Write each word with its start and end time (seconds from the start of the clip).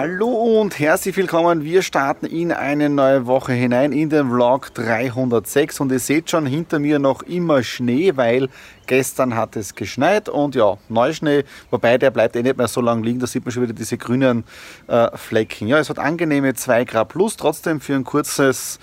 Hallo 0.00 0.60
und 0.60 0.78
herzlich 0.78 1.16
willkommen. 1.16 1.64
Wir 1.64 1.82
starten 1.82 2.24
in 2.24 2.52
eine 2.52 2.88
neue 2.88 3.26
Woche 3.26 3.52
hinein 3.52 3.90
in 3.90 4.08
den 4.08 4.30
Vlog 4.30 4.72
306 4.74 5.80
und 5.80 5.90
ihr 5.90 5.98
seht 5.98 6.30
schon 6.30 6.46
hinter 6.46 6.78
mir 6.78 7.00
noch 7.00 7.22
immer 7.22 7.64
Schnee, 7.64 8.12
weil 8.14 8.48
gestern 8.86 9.34
hat 9.34 9.56
es 9.56 9.74
geschneit 9.74 10.28
und 10.28 10.54
ja, 10.54 10.78
Neuschnee, 10.88 11.42
wobei 11.72 11.98
der 11.98 12.12
bleibt 12.12 12.36
eh 12.36 12.44
nicht 12.44 12.58
mehr 12.58 12.68
so 12.68 12.80
lange 12.80 13.04
liegen, 13.04 13.18
da 13.18 13.26
sieht 13.26 13.44
man 13.44 13.50
schon 13.50 13.64
wieder 13.64 13.72
diese 13.72 13.98
grünen 13.98 14.44
äh, 14.86 15.08
Flecken. 15.16 15.66
Ja, 15.66 15.80
es 15.80 15.90
hat 15.90 15.98
angenehme 15.98 16.54
2 16.54 16.84
Grad 16.84 17.08
plus, 17.08 17.36
trotzdem 17.36 17.80
für 17.80 17.96
ein 17.96 18.04
kurzes 18.04 18.78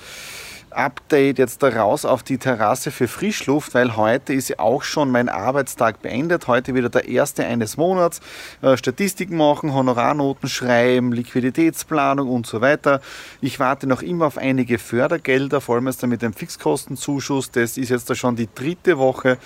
Update 0.76 1.40
jetzt 1.40 1.64
da 1.64 1.70
raus 1.70 2.06
auf 2.06 2.24
die 2.24 2.38
Terrasse 2.38 2.92
für 2.92 3.08
Frischluft, 3.08 3.74
weil 3.74 3.96
heute 3.96 4.34
ist 4.34 4.60
auch 4.60 4.84
schon 4.84 5.10
mein 5.10 5.30
Arbeitstag 5.30 6.02
beendet. 6.02 6.48
Heute 6.48 6.76
wieder 6.76 6.90
der 6.90 7.08
erste 7.08 7.46
eines 7.46 7.78
Monats. 7.78 8.20
Äh, 8.62 8.78
Statistiken 8.78 9.38
machen, 9.38 9.74
Honorarnoten 9.74 10.50
schreiben, 10.50 11.14
Liquiditätsplanung 11.14 12.30
und 12.30 12.46
so 12.46 12.62
weiter. 12.62 13.02
Ich 13.42 13.60
warte 13.60 13.88
noch 13.88 14.02
immer 14.02 14.26
auf 14.26 14.38
einige 14.38 14.78
Fördergelder, 14.78 15.62
vor 15.62 15.76
allem 15.76 15.88
jetzt 15.88 16.06
mit 16.06 16.22
dem 16.22 16.34
Fixkostenzuschuss. 16.34 17.52
Das 17.52 17.78
ist 17.78 17.90
jetzt 17.90 18.10
da 18.10 18.16
schon 18.16 18.36
die 18.36 18.50
dritte 18.54 18.98
Woche. 18.98 19.38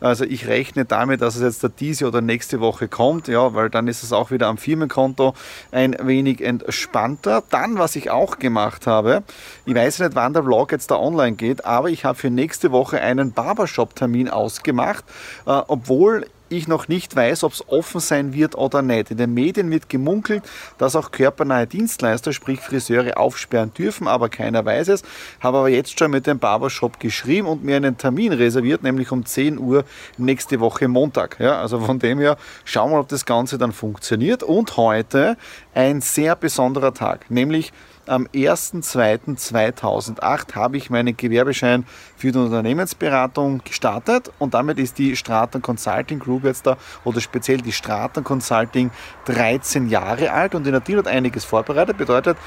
Also 0.00 0.24
ich 0.24 0.46
rechne 0.46 0.84
damit, 0.84 1.20
dass 1.20 1.36
es 1.36 1.42
jetzt 1.42 1.64
da 1.64 1.68
diese 1.68 2.06
oder 2.06 2.20
nächste 2.20 2.60
Woche 2.60 2.88
kommt, 2.88 3.28
ja, 3.28 3.54
weil 3.54 3.68
dann 3.68 3.88
ist 3.88 4.02
es 4.02 4.12
auch 4.12 4.30
wieder 4.30 4.46
am 4.46 4.56
Firmenkonto 4.56 5.34
ein 5.72 5.96
wenig 6.00 6.40
entspannter. 6.40 7.42
Dann, 7.50 7.78
was 7.78 7.96
ich 7.96 8.10
auch 8.10 8.38
gemacht 8.38 8.86
habe, 8.86 9.22
ich 9.66 9.74
weiß 9.74 9.98
nicht, 10.00 10.14
wann 10.14 10.32
der 10.32 10.42
Vlog 10.42 10.72
jetzt 10.78 10.92
da 10.92 10.96
online 10.96 11.36
geht, 11.36 11.64
aber 11.64 11.90
ich 11.90 12.04
habe 12.04 12.16
für 12.16 12.30
nächste 12.30 12.70
Woche 12.70 13.00
einen 13.00 13.32
Barbershop-Termin 13.32 14.28
ausgemacht, 14.28 15.04
äh, 15.44 15.50
obwohl 15.66 16.26
ich 16.50 16.68
noch 16.68 16.88
nicht 16.88 17.14
weiß, 17.14 17.44
ob 17.44 17.52
es 17.52 17.68
offen 17.68 18.00
sein 18.00 18.32
wird 18.32 18.56
oder 18.56 18.80
nicht. 18.80 19.10
In 19.10 19.18
den 19.18 19.34
Medien 19.34 19.70
wird 19.70 19.90
gemunkelt, 19.90 20.42
dass 20.78 20.96
auch 20.96 21.10
körpernahe 21.10 21.66
Dienstleister, 21.66 22.32
sprich 22.32 22.60
Friseure, 22.60 23.18
aufsperren 23.18 23.74
dürfen, 23.74 24.08
aber 24.08 24.30
keiner 24.30 24.64
weiß 24.64 24.88
es. 24.88 25.02
Habe 25.40 25.58
aber 25.58 25.68
jetzt 25.68 25.98
schon 25.98 26.10
mit 26.10 26.26
dem 26.26 26.38
Barbershop 26.38 27.00
geschrieben 27.00 27.48
und 27.48 27.64
mir 27.64 27.76
einen 27.76 27.98
Termin 27.98 28.32
reserviert, 28.32 28.82
nämlich 28.82 29.12
um 29.12 29.26
10 29.26 29.58
Uhr 29.58 29.84
nächste 30.16 30.60
Woche 30.60 30.88
Montag. 30.88 31.38
Ja, 31.38 31.60
also 31.60 31.80
von 31.80 31.98
dem 31.98 32.18
her 32.18 32.38
schauen 32.64 32.92
wir, 32.92 33.00
ob 33.00 33.08
das 33.08 33.26
Ganze 33.26 33.58
dann 33.58 33.72
funktioniert. 33.72 34.42
Und 34.42 34.76
heute 34.78 35.36
ein 35.74 36.00
sehr 36.00 36.34
besonderer 36.34 36.94
Tag, 36.94 37.30
nämlich 37.30 37.72
am 38.08 38.26
1.2.2008 38.34 40.54
habe 40.54 40.76
ich 40.76 40.90
meinen 40.90 41.16
Gewerbeschein 41.16 41.86
für 42.16 42.32
die 42.32 42.38
Unternehmensberatung 42.38 43.62
gestartet 43.64 44.30
und 44.38 44.52
damit 44.54 44.78
ist 44.78 44.98
die 44.98 45.16
Straton 45.16 45.62
Consulting 45.62 46.18
Group 46.18 46.44
jetzt 46.44 46.66
da 46.66 46.76
oder 47.04 47.20
speziell 47.20 47.58
die 47.58 47.72
Straton 47.72 48.24
Consulting 48.24 48.90
13 49.26 49.88
Jahre 49.88 50.32
alt 50.32 50.54
und 50.54 50.66
die 50.66 50.70
Nadine 50.70 50.98
hat 50.98 51.08
einiges 51.08 51.44
vorbereitet. 51.44 51.98
Bedeutet, 51.98 52.38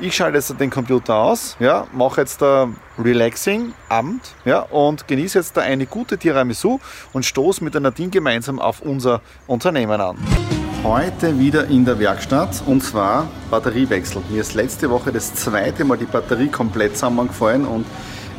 ich 0.00 0.16
schalte 0.16 0.38
jetzt 0.38 0.58
den 0.58 0.70
Computer 0.70 1.14
aus, 1.14 1.56
ja, 1.60 1.86
mache 1.92 2.22
jetzt 2.22 2.40
da 2.42 2.68
Relaxing 2.98 3.72
Abend 3.88 4.34
ja, 4.44 4.60
und 4.60 5.06
genieße 5.06 5.38
jetzt 5.38 5.56
da 5.56 5.60
eine 5.60 5.86
gute 5.86 6.18
Tiramisu 6.18 6.80
und 7.12 7.24
stoße 7.24 7.62
mit 7.62 7.74
der 7.74 7.82
Nadine 7.82 8.10
gemeinsam 8.10 8.58
auf 8.58 8.80
unser 8.80 9.20
Unternehmen 9.46 10.00
an. 10.00 10.16
Heute 10.84 11.38
wieder 11.38 11.68
in 11.68 11.84
der 11.84 12.00
Werkstatt 12.00 12.60
und 12.66 12.82
zwar 12.82 13.28
Batteriewechsel. 13.52 14.20
Mir 14.28 14.40
ist 14.40 14.54
letzte 14.54 14.90
Woche 14.90 15.12
das 15.12 15.32
zweite 15.32 15.84
Mal 15.84 15.96
die 15.96 16.06
Batterie 16.06 16.48
komplett 16.48 16.94
zusammengefallen 16.94 17.64
und 17.64 17.86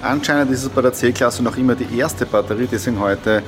anscheinend 0.02 0.52
ist 0.52 0.64
es 0.64 0.69
bei 0.69 0.81
der 0.81 0.91
C-Klasse 0.91 1.41
noch 1.41 1.55
immer 1.55 1.73
die 1.73 1.97
erste 1.97 2.25
Batterie, 2.25 2.67
deswegen 2.69 2.99
heute 2.99 3.41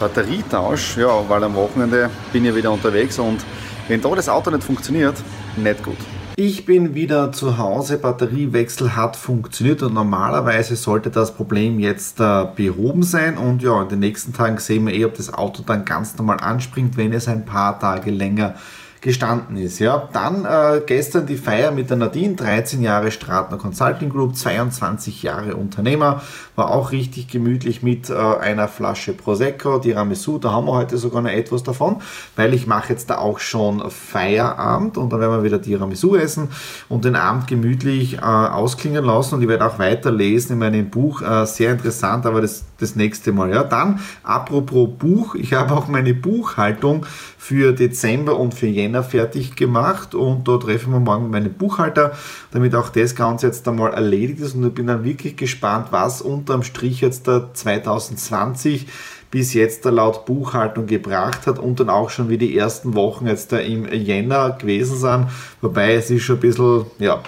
Batterietausch, 0.00 0.96
ja, 0.96 1.28
weil 1.28 1.44
am 1.44 1.54
Wochenende 1.56 2.08
bin 2.32 2.46
ich 2.46 2.54
wieder 2.54 2.72
unterwegs 2.72 3.18
und 3.18 3.44
wenn 3.86 4.00
da 4.00 4.08
das 4.14 4.30
Auto 4.30 4.50
nicht 4.50 4.64
funktioniert, 4.64 5.16
nicht 5.54 5.84
gut. 5.84 5.98
Ich 6.40 6.64
bin 6.64 6.94
wieder 6.94 7.32
zu 7.32 7.58
Hause, 7.58 7.98
Batteriewechsel 7.98 8.94
hat 8.94 9.16
funktioniert 9.16 9.82
und 9.82 9.92
normalerweise 9.92 10.76
sollte 10.76 11.10
das 11.10 11.34
Problem 11.34 11.80
jetzt 11.80 12.20
äh, 12.20 12.46
behoben 12.54 13.02
sein. 13.02 13.36
Und 13.36 13.60
ja, 13.60 13.82
in 13.82 13.88
den 13.88 13.98
nächsten 13.98 14.32
Tagen 14.32 14.56
sehen 14.58 14.86
wir 14.86 14.94
eh, 14.94 15.04
ob 15.04 15.16
das 15.16 15.34
Auto 15.34 15.64
dann 15.66 15.84
ganz 15.84 16.16
normal 16.16 16.36
anspringt, 16.38 16.96
wenn 16.96 17.12
es 17.12 17.26
ein 17.26 17.44
paar 17.44 17.80
Tage 17.80 18.12
länger 18.12 18.54
gestanden 19.00 19.56
ist. 19.56 19.78
Ja. 19.78 20.08
Dann 20.12 20.44
äh, 20.44 20.80
gestern 20.84 21.26
die 21.26 21.36
Feier 21.36 21.70
mit 21.70 21.90
der 21.90 21.96
Nadine, 21.96 22.34
13 22.34 22.82
Jahre 22.82 23.10
Stratner 23.10 23.56
Consulting 23.56 24.08
Group, 24.08 24.36
22 24.36 25.22
Jahre 25.22 25.56
Unternehmer, 25.56 26.22
war 26.56 26.70
auch 26.70 26.90
richtig 26.90 27.28
gemütlich 27.28 27.82
mit 27.82 28.10
äh, 28.10 28.14
einer 28.14 28.68
Flasche 28.68 29.12
Prosecco, 29.12 29.78
Tiramisu, 29.78 30.38
da 30.38 30.52
haben 30.52 30.66
wir 30.66 30.72
heute 30.72 30.98
sogar 30.98 31.22
noch 31.22 31.30
etwas 31.30 31.62
davon, 31.62 32.02
weil 32.34 32.52
ich 32.54 32.66
mache 32.66 32.92
jetzt 32.92 33.10
da 33.10 33.18
auch 33.18 33.38
schon 33.38 33.88
Feierabend 33.90 34.98
und 34.98 35.12
dann 35.12 35.20
werden 35.20 35.32
wir 35.32 35.44
wieder 35.44 35.62
Tiramisu 35.62 36.16
essen 36.16 36.48
und 36.88 37.04
den 37.04 37.14
Abend 37.14 37.46
gemütlich 37.46 38.18
äh, 38.18 38.20
ausklingen 38.20 39.04
lassen 39.04 39.36
und 39.36 39.42
ich 39.42 39.48
werde 39.48 39.66
auch 39.66 39.78
weiter 39.78 40.10
lesen 40.10 40.54
in 40.54 40.58
meinem 40.58 40.90
Buch, 40.90 41.22
äh, 41.22 41.46
sehr 41.46 41.72
interessant, 41.72 42.26
aber 42.26 42.40
das, 42.40 42.64
das 42.78 42.96
nächste 42.96 43.32
Mal. 43.32 43.50
Ja. 43.50 43.62
Dann, 43.62 44.00
apropos 44.24 44.88
Buch, 44.98 45.34
ich 45.34 45.52
habe 45.52 45.74
auch 45.74 45.86
meine 45.86 46.14
Buchhaltung 46.14 47.06
für 47.36 47.72
Dezember 47.72 48.38
und 48.38 48.54
für 48.54 48.66
Jänner 48.66 48.87
fertig 49.02 49.56
gemacht 49.56 50.14
und 50.14 50.46
da 50.48 50.56
treffen 50.56 50.92
wir 50.92 51.00
morgen 51.00 51.30
meinen 51.30 51.52
Buchhalter, 51.52 52.12
damit 52.50 52.74
auch 52.74 52.88
das 52.88 53.14
Ganze 53.14 53.46
jetzt 53.46 53.66
einmal 53.68 53.92
erledigt 53.92 54.40
ist. 54.40 54.54
Und 54.54 54.66
ich 54.66 54.74
bin 54.74 54.86
dann 54.86 55.04
wirklich 55.04 55.36
gespannt, 55.36 55.88
was 55.90 56.22
unterm 56.22 56.62
Strich 56.62 57.00
jetzt 57.00 57.26
der 57.26 57.52
2020 57.52 58.86
bis 59.30 59.54
jetzt 59.54 59.84
da 59.84 59.90
laut 59.90 60.24
Buchhaltung 60.24 60.86
gebracht 60.86 61.46
hat 61.46 61.58
und 61.58 61.80
dann 61.80 61.90
auch 61.90 62.10
schon 62.10 62.28
wie 62.28 62.38
die 62.38 62.56
ersten 62.56 62.94
Wochen 62.94 63.26
jetzt 63.26 63.52
da 63.52 63.58
im 63.58 63.86
Jänner 63.92 64.52
gewesen 64.52 64.96
sind, 64.96 65.28
wobei 65.60 65.94
es 65.94 66.10
ist 66.10 66.22
schon 66.22 66.36
ein 66.36 66.40
bisschen, 66.40 66.86
ja, 66.98 67.22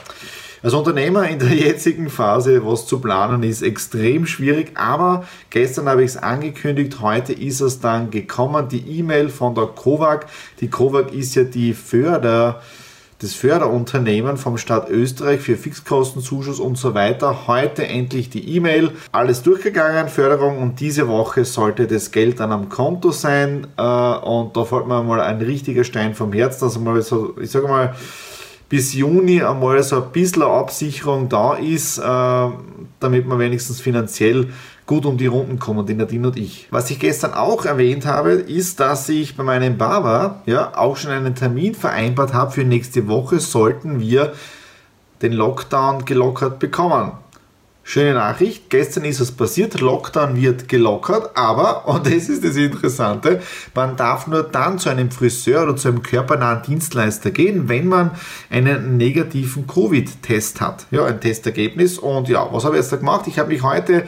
als 0.62 0.74
Unternehmer 0.74 1.28
in 1.28 1.38
der 1.38 1.48
jetzigen 1.54 2.10
Phase 2.10 2.64
was 2.64 2.86
zu 2.86 3.00
planen 3.00 3.42
ist 3.42 3.62
extrem 3.62 4.26
schwierig, 4.26 4.72
aber 4.74 5.24
gestern 5.50 5.88
habe 5.88 6.02
ich 6.02 6.10
es 6.10 6.16
angekündigt, 6.16 7.00
heute 7.00 7.32
ist 7.32 7.60
es 7.60 7.80
dann 7.80 8.10
gekommen, 8.10 8.68
die 8.68 8.98
E-Mail 8.98 9.28
von 9.28 9.54
der 9.54 9.66
COVAG. 9.66 10.26
Die 10.60 10.68
COVAG 10.68 11.12
ist 11.12 11.34
ja 11.34 11.44
die 11.44 11.72
Förder 11.72 12.60
das 13.20 13.34
Förderunternehmen 13.34 14.38
vom 14.38 14.56
Staat 14.56 14.88
Österreich 14.88 15.40
für 15.40 15.56
Fixkostenzuschuss 15.56 16.58
und 16.58 16.78
so 16.78 16.94
weiter. 16.94 17.46
Heute 17.46 17.86
endlich 17.86 18.30
die 18.30 18.56
E-Mail. 18.56 18.92
Alles 19.12 19.42
durchgegangen, 19.42 20.08
Förderung 20.08 20.58
und 20.58 20.80
diese 20.80 21.06
Woche 21.06 21.44
sollte 21.44 21.86
das 21.86 22.12
Geld 22.12 22.40
dann 22.40 22.50
am 22.50 22.70
Konto 22.70 23.10
sein. 23.10 23.66
Äh, 23.76 23.82
und 23.82 24.56
da 24.56 24.64
fällt 24.64 24.86
mir 24.86 25.02
mal 25.02 25.20
ein 25.20 25.42
richtiger 25.42 25.84
Stein 25.84 26.14
vom 26.14 26.32
Herz, 26.32 26.58
dass 26.60 26.78
mal 26.78 27.00
so, 27.02 27.36
ich 27.38 27.50
sage 27.50 27.68
mal, 27.68 27.94
bis 28.70 28.94
Juni 28.94 29.42
einmal 29.42 29.82
so 29.82 29.96
ein 29.96 30.12
bisschen 30.12 30.44
Absicherung 30.44 31.28
da 31.28 31.54
ist, 31.54 31.98
äh, 31.98 32.02
damit 33.00 33.26
wir 33.26 33.38
wenigstens 33.38 33.80
finanziell 33.80 34.48
gut 34.86 35.04
um 35.04 35.18
die 35.18 35.26
Runden 35.26 35.58
kommen, 35.58 35.84
die 35.84 35.94
Nadine 35.94 36.28
und 36.28 36.38
ich. 36.38 36.68
Was 36.70 36.90
ich 36.90 36.98
gestern 36.98 37.34
auch 37.34 37.64
erwähnt 37.64 38.06
habe, 38.06 38.32
ist, 38.32 38.80
dass 38.80 39.08
ich 39.08 39.36
bei 39.36 39.42
meinem 39.42 39.76
Barber 39.76 40.42
ja 40.46 40.72
auch 40.76 40.96
schon 40.96 41.10
einen 41.10 41.34
Termin 41.34 41.74
vereinbart 41.74 42.32
habe 42.32 42.52
für 42.52 42.64
nächste 42.64 43.08
Woche, 43.08 43.40
sollten 43.40 44.00
wir 44.00 44.32
den 45.20 45.32
Lockdown 45.32 46.04
gelockert 46.04 46.60
bekommen. 46.60 47.12
Schöne 47.82 48.14
Nachricht, 48.14 48.68
gestern 48.68 49.04
ist 49.04 49.20
es 49.20 49.32
passiert, 49.32 49.80
Lockdown 49.80 50.36
wird 50.36 50.68
gelockert, 50.68 51.30
aber, 51.34 51.88
und 51.88 52.06
das 52.06 52.28
ist 52.28 52.44
das 52.44 52.56
Interessante, 52.56 53.40
man 53.74 53.96
darf 53.96 54.26
nur 54.26 54.42
dann 54.42 54.78
zu 54.78 54.90
einem 54.90 55.10
Friseur 55.10 55.64
oder 55.64 55.76
zu 55.76 55.88
einem 55.88 56.02
körpernahen 56.02 56.62
Dienstleister 56.62 57.30
gehen, 57.30 57.68
wenn 57.68 57.88
man 57.88 58.12
einen 58.50 58.96
negativen 58.96 59.66
Covid-Test 59.66 60.60
hat. 60.60 60.86
Ja, 60.90 61.06
ein 61.06 61.20
Testergebnis. 61.20 61.98
Und 61.98 62.28
ja, 62.28 62.46
was 62.52 62.64
habe 62.64 62.76
ich 62.76 62.82
jetzt 62.82 62.92
da 62.92 62.96
gemacht? 62.96 63.26
Ich 63.26 63.38
habe 63.38 63.48
mich 63.48 63.62
heute 63.62 64.04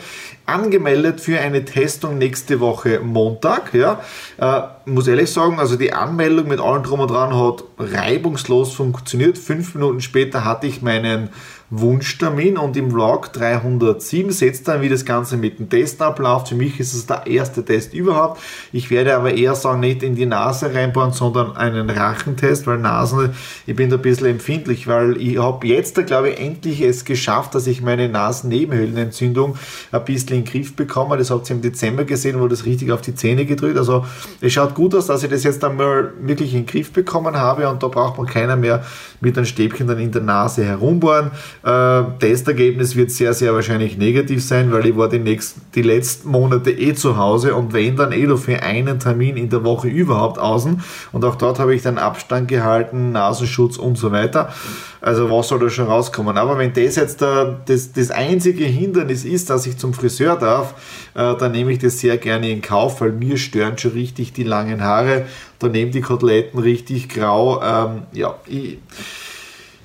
angemeldet 0.46 1.20
für 1.20 1.38
eine 1.40 1.64
Testung 1.64 2.18
nächste 2.18 2.60
Woche 2.60 3.00
Montag. 3.00 3.74
Ja, 3.74 4.00
äh, 4.38 4.62
muss 4.90 5.06
ehrlich 5.06 5.30
sagen, 5.30 5.58
also 5.58 5.76
die 5.76 5.92
Anmeldung 5.92 6.48
mit 6.48 6.60
allem 6.60 6.82
drum 6.82 7.00
und 7.00 7.10
dran 7.10 7.34
hat 7.34 7.64
reibungslos 7.78 8.74
funktioniert. 8.74 9.38
Fünf 9.38 9.74
Minuten 9.74 10.00
später 10.00 10.44
hatte 10.44 10.66
ich 10.66 10.82
meinen 10.82 11.30
Wunschtermin 11.74 12.58
und 12.58 12.76
im 12.76 12.90
Vlog 12.90 13.32
307 13.32 14.30
setzt 14.30 14.68
dann, 14.68 14.82
wie 14.82 14.90
das 14.90 15.06
Ganze 15.06 15.38
mit 15.38 15.58
dem 15.58 15.70
Test 15.70 16.02
abläuft. 16.02 16.48
Für 16.50 16.54
mich 16.54 16.78
ist 16.78 16.92
es 16.92 17.06
der 17.06 17.26
erste 17.26 17.64
Test 17.64 17.94
überhaupt. 17.94 18.42
Ich 18.72 18.90
werde 18.90 19.16
aber 19.16 19.32
eher 19.32 19.54
sagen, 19.54 19.80
nicht 19.80 20.02
in 20.02 20.14
die 20.14 20.26
Nase 20.26 20.74
reinbauen, 20.74 21.12
sondern 21.12 21.56
einen 21.56 21.88
Rachentest, 21.88 22.66
weil 22.66 22.76
Nasen, 22.76 23.30
ich 23.66 23.74
bin 23.74 23.88
da 23.88 23.96
ein 23.96 24.02
bisschen 24.02 24.26
empfindlich, 24.26 24.86
weil 24.86 25.16
ich 25.16 25.38
habe 25.38 25.66
jetzt, 25.66 25.94
glaube 26.06 26.28
ich, 26.28 26.40
endlich 26.40 26.82
es 26.82 27.06
geschafft, 27.06 27.54
dass 27.54 27.66
ich 27.66 27.80
meine 27.80 28.06
Nasennebenhöhlenentzündung 28.10 29.56
ein 29.92 30.04
bisschen 30.04 30.36
in 30.36 30.44
den 30.44 30.52
Griff 30.52 30.76
bekomme. 30.76 31.16
Das 31.16 31.30
habt 31.30 31.48
ihr 31.48 31.56
im 31.56 31.62
Dezember 31.62 32.04
gesehen, 32.04 32.38
wo 32.38 32.48
das 32.48 32.66
richtig 32.66 32.92
auf 32.92 33.00
die 33.00 33.14
Zähne 33.14 33.46
gedrückt. 33.46 33.78
Also 33.78 34.04
es 34.42 34.52
schaut 34.52 34.74
gut 34.74 34.94
aus, 34.94 35.06
dass 35.06 35.22
ich 35.22 35.30
das 35.30 35.42
jetzt 35.42 35.64
einmal 35.64 36.12
wirklich 36.20 36.52
in 36.52 36.60
den 36.60 36.66
Griff 36.66 36.92
bekommen 36.92 37.34
habe 37.34 37.66
und 37.66 37.82
da 37.82 37.88
braucht 37.88 38.18
man 38.18 38.26
keiner 38.26 38.56
mehr 38.56 38.84
mit 39.22 39.38
einem 39.38 39.46
Stäbchen 39.46 39.86
dann 39.86 39.98
in 39.98 40.12
der 40.12 40.20
Nase 40.20 40.64
herumbohren. 40.66 41.30
Äh, 41.64 42.02
Testergebnis 42.18 42.96
wird 42.96 43.12
sehr, 43.12 43.34
sehr 43.34 43.54
wahrscheinlich 43.54 43.96
negativ 43.96 44.44
sein, 44.44 44.72
weil 44.72 44.84
ich 44.86 44.96
war 44.96 45.08
die, 45.08 45.20
nächsten, 45.20 45.60
die 45.74 45.82
letzten 45.82 46.28
Monate 46.28 46.72
eh 46.72 46.94
zu 46.94 47.16
Hause 47.16 47.54
und 47.54 47.72
wenn 47.72 47.96
dann 47.96 48.10
eh 48.10 48.26
nur 48.26 48.38
für 48.38 48.60
einen 48.62 48.98
Termin 48.98 49.36
in 49.36 49.48
der 49.48 49.62
Woche 49.62 49.86
überhaupt 49.86 50.40
außen. 50.40 50.82
Und 51.12 51.24
auch 51.24 51.36
dort 51.36 51.60
habe 51.60 51.74
ich 51.74 51.82
dann 51.82 51.98
Abstand 51.98 52.48
gehalten, 52.48 53.12
Nasenschutz 53.12 53.76
und 53.76 53.96
so 53.96 54.10
weiter. 54.10 54.52
Also 55.00 55.30
was 55.30 55.48
soll 55.48 55.60
da 55.60 55.70
schon 55.70 55.86
rauskommen? 55.86 56.36
Aber 56.36 56.58
wenn 56.58 56.72
das 56.72 56.96
jetzt 56.96 57.20
der, 57.20 57.60
das, 57.66 57.92
das 57.92 58.10
einzige 58.10 58.64
Hindernis 58.64 59.24
ist, 59.24 59.48
dass 59.48 59.66
ich 59.66 59.78
zum 59.78 59.94
Friseur 59.94 60.36
darf, 60.36 60.74
äh, 61.14 61.36
dann 61.36 61.52
nehme 61.52 61.72
ich 61.72 61.78
das 61.78 62.00
sehr 62.00 62.16
gerne 62.18 62.50
in 62.50 62.60
Kauf, 62.60 63.00
weil 63.00 63.12
mir 63.12 63.36
stören 63.36 63.78
schon 63.78 63.92
richtig 63.92 64.32
die 64.32 64.44
langen 64.44 64.82
Haare. 64.82 65.26
Da 65.60 65.68
nehmen 65.68 65.92
die 65.92 66.00
Koteletten 66.00 66.58
richtig 66.58 67.08
grau. 67.08 67.62
Ähm, 67.62 68.02
ja, 68.12 68.34
ich, 68.46 68.78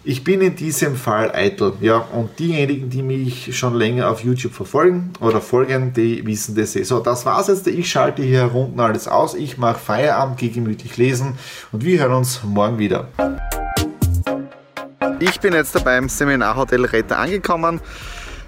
ich 0.08 0.24
bin 0.24 0.40
in 0.40 0.56
diesem 0.56 0.96
Fall 0.96 1.32
eitel. 1.36 1.74
Ja, 1.82 1.98
und 1.98 2.40
diejenigen, 2.40 2.90
die 2.90 3.04
mich 3.04 3.58
schon 3.58 3.76
länger 3.76 4.10
auf 4.10 4.24
YouTube 4.24 4.54
verfolgen 4.54 5.12
oder 5.20 5.42
folgen, 5.42 5.92
die 5.92 6.26
wissen 6.26 6.56
das 6.56 6.78
eh. 6.78 6.84
So, 6.84 7.00
das 7.00 7.26
war's 7.26 7.48
jetzt. 7.48 7.68
Ich 7.68 7.92
schalte 7.92 8.24
hier 8.24 8.56
unten 8.56 8.80
alles 8.80 9.10
aus. 9.10 9.36
Ich 9.36 9.58
mache 9.58 9.78
Feierabend, 9.78 10.38
gehe 10.38 10.50
gemütlich 10.50 10.96
lesen 10.96 11.38
und 11.74 11.84
wir 11.84 12.00
hören 12.00 12.14
uns 12.14 12.42
morgen 12.46 12.80
wieder. 12.80 13.10
Ich 15.20 15.42
bin 15.42 15.54
jetzt 15.54 15.84
beim 15.84 16.08
Seminarhotel 16.08 16.86
Retter 16.86 17.20
angekommen. 17.20 17.82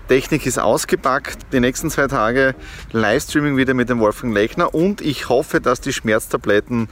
Technik 0.07 0.45
ist 0.45 0.59
ausgepackt. 0.59 1.39
Die 1.51 1.59
nächsten 1.59 1.89
zwei 1.89 2.07
Tage 2.07 2.55
Livestreaming 2.93 3.57
wieder 3.57 3.73
mit 3.73 3.89
dem 3.89 3.99
Wolfgang 3.99 4.33
Lechner 4.33 4.73
und 4.73 5.01
ich 5.01 5.27
hoffe, 5.27 5.59
dass 5.59 5.81
die 5.81 5.91
Schmerztabletten 5.91 6.87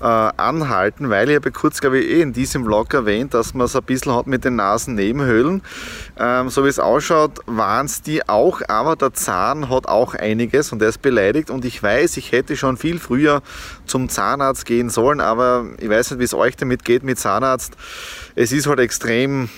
äh, 0.00 0.04
anhalten, 0.04 1.10
weil 1.10 1.28
ich 1.30 1.36
habe 1.36 1.50
kurz, 1.50 1.80
glaube 1.80 1.98
ich, 1.98 2.10
eh 2.10 2.22
in 2.22 2.32
diesem 2.32 2.64
Vlog 2.64 2.92
erwähnt, 2.94 3.34
dass 3.34 3.54
man 3.54 3.66
es 3.66 3.76
ein 3.76 3.82
bisschen 3.82 4.14
hat 4.14 4.26
mit 4.26 4.44
den 4.44 4.56
Nasennebenhöhlen. 4.56 5.62
Ähm, 6.18 6.50
so 6.50 6.64
wie 6.64 6.68
es 6.68 6.78
ausschaut, 6.78 7.40
waren 7.46 7.86
es 7.86 8.02
die 8.02 8.28
auch, 8.28 8.60
aber 8.68 8.96
der 8.96 9.12
Zahn 9.12 9.68
hat 9.68 9.86
auch 9.86 10.14
einiges 10.14 10.72
und 10.72 10.82
er 10.82 10.88
ist 10.88 11.02
beleidigt 11.02 11.50
und 11.50 11.64
ich 11.64 11.82
weiß, 11.82 12.16
ich 12.16 12.32
hätte 12.32 12.56
schon 12.56 12.76
viel 12.76 12.98
früher 12.98 13.42
zum 13.86 14.08
Zahnarzt 14.08 14.66
gehen 14.66 14.90
sollen, 14.90 15.20
aber 15.20 15.66
ich 15.78 15.88
weiß 15.88 16.10
nicht, 16.10 16.20
wie 16.20 16.24
es 16.24 16.34
euch 16.34 16.56
damit 16.56 16.84
geht 16.84 17.02
mit 17.02 17.18
Zahnarzt. 17.18 17.74
Es 18.34 18.52
ist 18.52 18.66
halt 18.66 18.80
extrem 18.80 19.48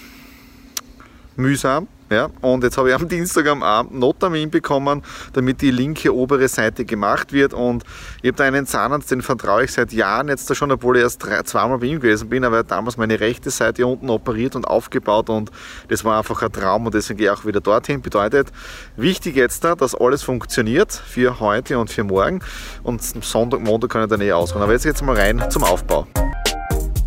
mühsam. 1.37 1.89
Ja, 2.09 2.29
und 2.41 2.63
jetzt 2.63 2.79
habe 2.79 2.91
ich 2.91 2.95
am 2.95 3.09
Dienstag 3.17 3.49
am 3.49 3.63
Abend 3.63 3.95
Nottermin 3.95 4.51
bekommen, 4.51 5.03
damit 5.33 5.61
die 5.61 5.73
linke 5.73 6.15
obere 6.15 6.47
Seite 6.47 6.85
gemacht 6.85 7.33
wird. 7.33 7.53
Und 7.53 7.83
ich 8.23 8.29
habe 8.29 8.37
da 8.37 8.45
einen 8.45 8.67
Zahnarzt, 8.67 9.11
den 9.11 9.23
vertraue 9.23 9.65
ich 9.65 9.73
seit 9.73 9.93
Jahren 9.93 10.29
jetzt 10.29 10.49
da 10.49 10.55
schon, 10.55 10.71
obwohl 10.71 10.99
ich 10.99 11.03
erst 11.03 11.25
drei, 11.25 11.43
zweimal 11.43 11.79
bei 11.79 11.87
ihm 11.87 12.01
gewesen 12.01 12.29
bin, 12.29 12.45
aber 12.45 12.57
er 12.57 12.59
hat 12.61 12.71
damals 12.71 12.97
meine 12.97 13.19
rechte 13.19 13.51
Seite 13.51 13.87
unten 13.87 14.09
operiert 14.09 14.55
und 14.55 14.67
aufgebaut 14.67 15.31
und 15.31 15.51
das 15.89 16.05
war 16.05 16.19
einfach 16.19 16.41
ein 16.43 16.53
Traum 16.53 16.87
und 16.87 16.95
deswegen 16.95 17.19
gehe 17.19 17.33
ich 17.33 17.39
auch 17.39 17.45
wieder 17.45 17.61
dorthin. 17.61 18.03
Bedeutet, 18.03 18.53
wichtig 18.97 19.35
jetzt 19.35 19.65
da, 19.65 19.75
dass 19.75 19.95
alles 19.95 20.23
funktioniert 20.23 20.93
für 20.93 21.41
heute 21.41 21.79
und 21.79 21.91
für 21.91 22.05
morgen 22.05 22.41
und 22.85 23.03
Sonntag, 23.03 23.61
Montag 23.61 23.91
kann 23.91 24.03
ich 24.05 24.09
dann 24.09 24.21
eh 24.21 24.33
ausruhen. 24.33 24.63
Aber 24.63 24.73
jetzt 24.73 24.85
geht's 24.85 25.03
mal 25.03 25.17
rein 25.17 25.43
zum 25.51 25.65
Aufbau. 25.65 26.07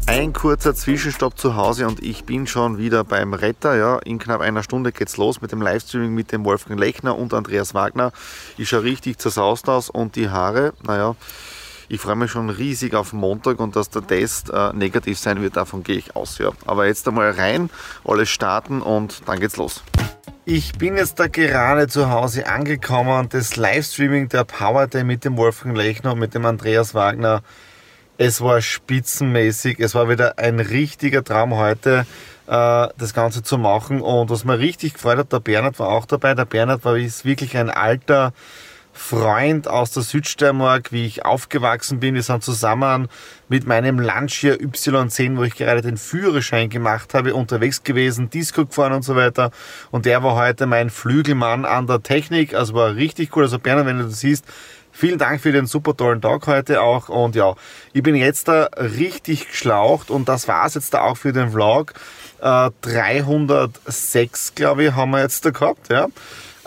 Ein 0.09 0.33
kurzer 0.33 0.73
Zwischenstopp 0.73 1.37
zu 1.37 1.55
Hause 1.55 1.85
und 1.85 2.01
ich 2.01 2.23
bin 2.23 2.47
schon 2.47 2.79
wieder 2.79 3.03
beim 3.03 3.35
Retter. 3.35 3.77
Ja. 3.77 3.99
In 3.99 4.17
knapp 4.17 4.41
einer 4.41 4.63
Stunde 4.63 4.91
geht's 4.91 5.17
los 5.17 5.39
mit 5.39 5.51
dem 5.51 5.61
Livestreaming 5.61 6.15
mit 6.15 6.31
dem 6.31 6.43
Wolfgang 6.45 6.79
Lechner 6.79 7.15
und 7.15 7.31
Andreas 7.31 7.75
Wagner. 7.75 8.11
Ich 8.57 8.69
schaue 8.69 8.81
richtig 8.81 9.19
zersaust 9.19 9.69
aus 9.69 9.87
und 9.87 10.15
die 10.15 10.31
Haare, 10.31 10.73
naja, 10.81 11.15
ich 11.89 12.01
freue 12.01 12.15
mich 12.15 12.31
schon 12.31 12.49
riesig 12.49 12.95
auf 12.95 13.13
Montag 13.13 13.59
und 13.59 13.75
dass 13.75 13.91
der 13.91 14.05
Test 14.05 14.49
äh, 14.49 14.73
negativ 14.73 15.19
sein 15.19 15.43
wird, 15.43 15.57
davon 15.57 15.83
gehe 15.83 15.97
ich 15.97 16.15
aus. 16.15 16.39
Ja. 16.39 16.53
Aber 16.65 16.87
jetzt 16.87 17.07
einmal 17.07 17.29
rein, 17.29 17.69
alles 18.03 18.29
starten 18.29 18.81
und 18.81 19.21
dann 19.27 19.39
geht's 19.39 19.57
los. 19.57 19.83
Ich 20.43 20.73
bin 20.73 20.97
jetzt 20.97 21.19
da 21.19 21.27
gerade 21.27 21.87
zu 21.87 22.09
Hause 22.09 22.47
angekommen 22.47 23.29
das 23.29 23.57
Livestreaming 23.57 24.27
der 24.29 24.43
Power 24.43 24.87
Day 24.87 25.03
mit 25.03 25.23
dem 25.23 25.37
Wolfgang 25.37 25.77
Lechner 25.77 26.13
und 26.13 26.19
mit 26.19 26.33
dem 26.33 26.47
Andreas 26.47 26.95
Wagner 26.95 27.43
es 28.19 28.41
war 28.41 28.61
spitzenmäßig. 28.61 29.79
Es 29.79 29.95
war 29.95 30.09
wieder 30.09 30.37
ein 30.37 30.59
richtiger 30.59 31.23
Traum 31.23 31.55
heute, 31.55 32.05
äh, 32.47 32.87
das 32.97 33.13
Ganze 33.13 33.43
zu 33.43 33.57
machen. 33.57 34.01
Und 34.01 34.29
was 34.29 34.43
mir 34.43 34.59
richtig 34.59 34.95
gefreut 34.95 35.19
hat, 35.19 35.31
der 35.31 35.39
Bernhard 35.39 35.79
war 35.79 35.87
auch 35.87 36.05
dabei. 36.05 36.35
Der 36.35 36.43
Bernhard 36.43 36.83
war 36.83 36.97
ist 36.97 37.23
wirklich 37.23 37.55
ein 37.55 37.69
alter 37.69 38.33
Freund 38.91 39.69
aus 39.69 39.91
der 39.91 40.03
Südsteiermark, 40.03 40.91
wie 40.91 41.05
ich 41.05 41.23
aufgewachsen 41.23 42.01
bin. 42.01 42.15
Wir 42.15 42.23
sind 42.23 42.43
zusammen 42.43 43.07
mit 43.47 43.65
meinem 43.65 43.99
Lancia 43.99 44.55
Y10, 44.55 45.37
wo 45.37 45.43
ich 45.43 45.55
gerade 45.55 45.81
den 45.81 45.95
Führerschein 45.95 46.69
gemacht 46.69 47.13
habe, 47.13 47.33
unterwegs 47.33 47.83
gewesen, 47.83 48.29
Disco 48.29 48.65
gefahren 48.65 48.91
und 48.91 49.03
so 49.03 49.15
weiter. 49.15 49.51
Und 49.91 50.05
der 50.05 50.21
war 50.23 50.35
heute 50.35 50.65
mein 50.65 50.89
Flügelmann 50.89 51.63
an 51.63 51.87
der 51.87 52.03
Technik. 52.03 52.53
Also 52.53 52.73
war 52.73 52.95
richtig 52.95 53.33
cool. 53.37 53.43
Also 53.43 53.59
Bernhard, 53.59 53.87
wenn 53.87 53.99
du 53.99 54.03
das 54.03 54.19
siehst, 54.19 54.43
Vielen 54.99 55.17
Dank 55.17 55.39
für 55.39 55.53
den 55.53 55.65
super 55.65 55.95
tollen 55.95 56.21
Tag 56.21 56.45
heute 56.45 56.81
auch. 56.81 57.07
Und 57.07 57.33
ja, 57.33 57.55
ich 57.93 58.03
bin 58.03 58.15
jetzt 58.15 58.49
da 58.49 58.65
richtig 58.75 59.47
geschlaucht 59.47 60.11
und 60.11 60.27
das 60.27 60.49
war 60.49 60.65
es 60.65 60.73
jetzt 60.73 60.93
da 60.93 61.03
auch 61.03 61.15
für 61.15 61.31
den 61.31 61.51
Vlog. 61.51 61.93
Äh, 62.41 62.69
306, 62.81 64.55
glaube 64.55 64.83
ich, 64.83 64.91
haben 64.91 65.11
wir 65.11 65.21
jetzt 65.21 65.45
da 65.45 65.51
gehabt. 65.51 65.87
Ja. 65.89 66.07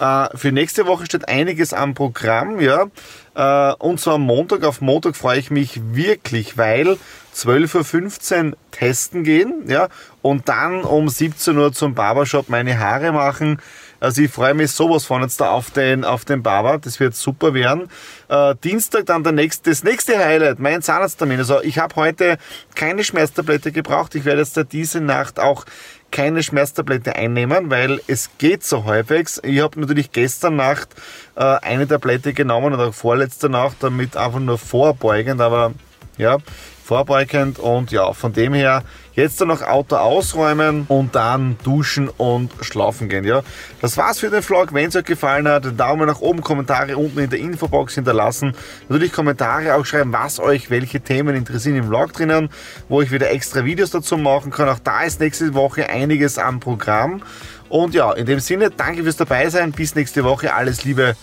Äh, 0.01 0.35
für 0.35 0.51
nächste 0.51 0.87
Woche 0.87 1.05
steht 1.05 1.29
einiges 1.29 1.75
am 1.75 1.93
Programm. 1.93 2.59
Ja. 2.59 2.87
Äh, 3.35 3.75
und 3.75 4.01
zwar 4.01 4.15
am 4.15 4.23
Montag. 4.23 4.65
Auf 4.65 4.81
Montag 4.81 5.15
freue 5.15 5.39
ich 5.39 5.51
mich 5.51 5.83
wirklich, 5.93 6.57
weil 6.57 6.97
12.15 7.35 8.47
Uhr 8.47 8.57
testen 8.71 9.25
gehen. 9.25 9.65
Ja. 9.67 9.91
Und 10.23 10.49
dann 10.49 10.85
um 10.85 11.11
17 11.11 11.59
Uhr 11.59 11.75
zum 11.75 11.93
Barbershop 11.93 12.49
meine 12.49 12.79
Haare 12.79 13.13
machen. 13.13 13.61
Also 14.03 14.23
ich 14.23 14.33
freue 14.33 14.53
mich 14.53 14.73
sowas 14.73 15.05
von 15.05 15.23
jetzt 15.23 15.41
da 15.41 15.51
auf 15.51 15.71
den, 15.71 16.05
auf 16.05 16.25
den 16.25 16.43
Barber. 16.43 16.79
Das 16.79 16.99
wird 16.99 17.15
super 17.15 17.55
werden. 17.55 17.89
Äh, 18.29 18.57
Dienstag 18.65 19.07
dann 19.07 19.23
der 19.23 19.33
nächste, 19.33 19.71
das 19.71 19.85
nächste 19.85 20.19
Highlight, 20.19 20.59
mein 20.59 20.83
Zahnarzttermin. 20.83 21.39
Also 21.39 21.63
ich 21.63 21.79
habe 21.79 21.95
heute 21.95 22.37
keine 22.75 23.05
Schmerztablette 23.05 23.71
gebraucht. 23.71 24.17
Ich 24.17 24.25
werde 24.25 24.41
jetzt 24.41 24.57
da 24.57 24.65
diese 24.65 25.01
Nacht 25.01 25.39
auch 25.39 25.65
keine 26.11 26.43
Schmerztablette 26.43 27.15
einnehmen, 27.15 27.71
weil 27.71 28.01
es 28.09 28.31
geht 28.39 28.65
so 28.65 28.85
halbwegs. 28.85 29.41
Ich 29.45 29.61
habe 29.61 29.79
natürlich 29.79 30.11
gestern 30.11 30.57
Nacht 30.57 30.89
äh, 31.37 31.43
eine 31.43 31.87
Tablette 31.87 32.33
genommen 32.33 32.75
oder 32.75 32.93
vorletzte 32.93 33.49
Nacht, 33.49 33.77
damit 33.81 34.17
einfach 34.17 34.41
nur 34.41 34.59
vorbeugend, 34.59 35.41
aber 35.41 35.75
ja, 36.19 36.39
vorbeugend 36.85 37.59
und 37.59 37.93
ja, 37.93 38.13
von 38.13 38.33
dem 38.33 38.55
her 38.55 38.83
Jetzt 39.15 39.43
dann 39.43 39.49
noch 39.49 39.61
Auto 39.61 39.97
ausräumen 39.97 40.87
und 40.89 41.15
dann 41.15 41.59
duschen 41.65 42.09
und 42.09 42.51
schlafen 42.63 43.11
gehen. 43.11 43.25
Ja, 43.25 43.43
das 43.83 43.99
war's 43.99 44.21
für 44.21 44.31
den 44.31 44.43
Vlog. 44.43 44.73
Wenn 44.73 44.89
es 44.89 44.97
euch 44.97 45.05
gefallen 45.05 45.47
hat, 45.47 45.79
Daumen 45.79 46.07
nach 46.07 46.21
oben, 46.21 46.41
Kommentare 46.41 46.97
unten 46.97 47.19
in 47.19 47.29
der 47.29 47.39
Infobox 47.39 47.95
hinterlassen. 47.95 48.55
Natürlich 48.89 49.13
Kommentare 49.13 49.75
auch 49.75 49.85
schreiben, 49.85 50.15
was 50.15 50.41
euch 50.41 50.71
welche 50.71 51.01
Themen 51.01 51.37
interessieren 51.37 51.77
im 51.77 51.89
Vlog 51.89 52.15
drinnen, 52.15 52.49
wo 52.89 53.03
ich 53.03 53.11
wieder 53.11 53.31
extra 53.31 53.67
Videos 53.67 53.91
dazu 53.91 54.17
machen 54.17 54.51
kann. 54.51 54.71
Auch 54.71 54.79
da 54.79 55.03
ist 55.03 55.21
nächste 55.21 55.53
Woche 55.53 55.91
einiges 55.91 56.39
am 56.39 56.61
Programm. 56.61 57.23
Und 57.69 57.95
ja, 57.95 58.13
in 58.13 58.25
dem 58.25 58.41
Sinne, 58.41 58.71
danke 58.71 59.03
fürs 59.03 59.17
dabei 59.17 59.51
sein. 59.51 59.73
Bis 59.73 59.95
nächste 59.95 60.25
Woche. 60.25 60.55
Alles 60.55 60.85
Liebe, 60.85 61.17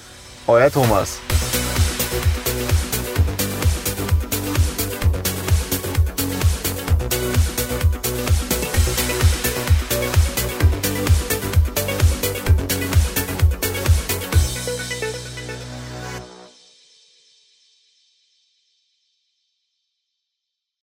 euer 0.46 0.72
Thomas. 0.72 1.20